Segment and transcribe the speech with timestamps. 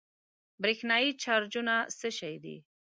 [0.61, 2.55] برېښنايي چارجونه څه شی دي؟